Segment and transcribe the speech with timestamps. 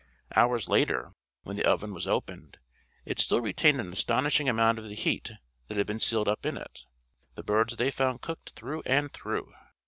[0.35, 1.13] Hours later,
[1.43, 2.57] when the oven was opened,
[3.05, 5.33] it still retained an astonishing amount of the heat
[5.67, 6.85] that had been sealed up in it.
[7.35, 9.53] The birds they found cooked through and through.